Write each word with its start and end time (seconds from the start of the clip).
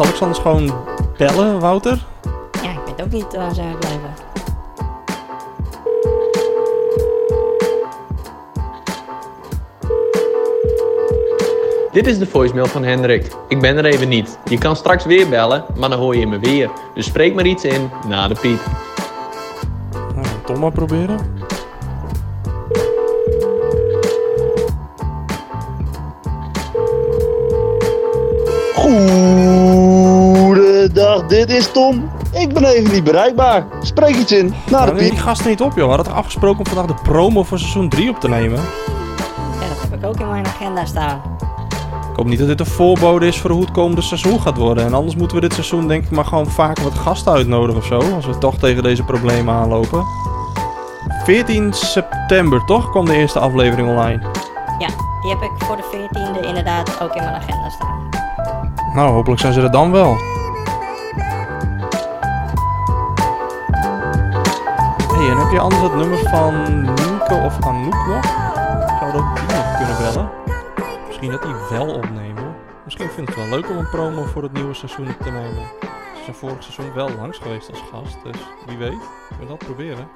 Zal 0.00 0.08
ik 0.08 0.14
ze 0.14 0.22
anders 0.22 0.42
gewoon 0.42 0.74
bellen, 1.16 1.60
Wouter? 1.60 2.04
Ja, 2.62 2.70
ik 2.70 2.78
weet 2.86 3.02
ook 3.02 3.12
niet 3.12 3.36
waar 3.36 3.54
ze 3.54 3.62
blijven. 3.80 4.14
Dit 11.92 12.06
is 12.06 12.18
de 12.18 12.26
voicemail 12.26 12.66
van 12.66 12.84
Hendrik. 12.84 13.32
Ik 13.48 13.60
ben 13.60 13.76
er 13.76 13.84
even 13.84 14.08
niet. 14.08 14.38
Je 14.44 14.58
kan 14.58 14.76
straks 14.76 15.04
weer 15.04 15.28
bellen, 15.28 15.64
maar 15.76 15.88
dan 15.88 15.98
hoor 15.98 16.16
je 16.16 16.26
me 16.26 16.38
weer. 16.38 16.70
Dus 16.94 17.06
spreek 17.06 17.34
maar 17.34 17.46
iets 17.46 17.64
in 17.64 17.90
na 18.08 18.28
de 18.28 18.34
piep. 18.40 18.60
Nou, 20.14 20.26
Tom 20.44 20.58
maar 20.58 20.72
proberen. 20.72 21.39
Dit 31.28 31.50
is 31.50 31.72
Tom. 31.72 32.10
Ik 32.32 32.52
ben 32.52 32.64
even 32.64 32.92
niet 32.92 33.04
bereikbaar. 33.04 33.66
Spreek 33.82 34.16
iets 34.16 34.32
in. 34.32 34.54
Na 34.70 34.84
de 34.84 34.92
Nou, 34.92 34.98
die 34.98 35.16
gasten 35.18 35.48
niet 35.48 35.60
op, 35.60 35.76
joh. 35.76 35.88
We 35.88 35.94
hadden 35.94 36.14
afgesproken 36.14 36.58
om 36.58 36.66
vandaag 36.66 36.96
de 36.96 37.02
promo 37.02 37.42
voor 37.42 37.58
seizoen 37.58 37.88
3 37.88 38.10
op 38.10 38.20
te 38.20 38.28
nemen? 38.28 38.58
Ja, 39.60 39.68
dat 39.68 39.80
heb 39.90 39.98
ik 39.98 40.06
ook 40.06 40.20
in 40.20 40.28
mijn 40.28 40.46
agenda 40.46 40.84
staan. 40.84 41.20
Ik 42.10 42.16
hoop 42.16 42.26
niet 42.26 42.38
dat 42.38 42.48
dit 42.48 42.60
een 42.60 42.66
voorbode 42.66 43.26
is 43.26 43.38
voor 43.38 43.50
hoe 43.50 43.60
het 43.60 43.70
komende 43.70 44.02
seizoen 44.02 44.40
gaat 44.40 44.56
worden. 44.56 44.84
En 44.84 44.94
anders 44.94 45.16
moeten 45.16 45.36
we 45.36 45.42
dit 45.42 45.52
seizoen 45.52 45.88
denk 45.88 46.04
ik 46.04 46.10
maar 46.10 46.24
gewoon 46.24 46.46
vaker 46.46 46.84
wat 46.84 46.94
gasten 46.94 47.32
uitnodigen 47.32 47.80
of 47.80 47.86
zo. 47.86 48.14
Als 48.14 48.26
we 48.26 48.38
toch 48.38 48.58
tegen 48.58 48.82
deze 48.82 49.02
problemen 49.02 49.54
aanlopen. 49.54 50.04
14 51.24 51.72
september, 51.72 52.64
toch? 52.64 52.90
Kwam 52.90 53.04
de 53.04 53.14
eerste 53.14 53.38
aflevering 53.38 53.88
online. 53.88 54.22
Ja, 54.78 54.88
die 55.22 55.30
heb 55.30 55.42
ik 55.42 55.50
voor 55.56 55.76
de 55.76 55.82
14e 55.92 56.46
inderdaad 56.46 57.00
ook 57.02 57.14
in 57.14 57.22
mijn 57.22 57.34
agenda 57.34 57.70
staan. 57.70 58.08
Nou, 58.94 59.12
hopelijk 59.12 59.40
zijn 59.40 59.52
ze 59.52 59.60
er 59.60 59.70
dan 59.70 59.92
wel. 59.92 60.29
En 65.30 65.38
heb 65.38 65.50
je 65.50 65.60
anders 65.60 65.82
het 65.82 65.94
nummer 65.94 66.18
van 66.18 66.62
Nienke 66.82 67.34
of 67.44 67.60
Anouk 67.60 68.06
nog? 68.06 68.24
Zouden 68.98 69.20
ook 69.20 69.36
die 69.36 69.56
nog 69.56 69.76
kunnen 69.76 69.96
bellen? 69.98 70.30
Misschien 71.06 71.30
dat 71.30 71.42
die 71.42 71.54
wel 71.70 71.94
opnemen. 71.94 72.54
Misschien 72.84 73.10
vindt 73.10 73.34
het 73.34 73.38
wel 73.38 73.58
leuk 73.58 73.70
om 73.70 73.76
een 73.76 73.90
promo 73.90 74.24
voor 74.24 74.42
het 74.42 74.52
nieuwe 74.52 74.74
seizoen 74.74 75.16
te 75.22 75.30
nemen. 75.30 75.66
Ze 76.14 76.22
zijn 76.24 76.36
vorig 76.36 76.62
seizoen 76.62 76.94
wel 76.94 77.10
langs 77.10 77.38
geweest 77.38 77.70
als 77.70 77.82
gast, 77.90 78.16
dus 78.22 78.36
wie 78.66 78.76
weet. 78.76 79.08
We 79.40 79.46
dat 79.46 79.58
proberen? 79.58 80.08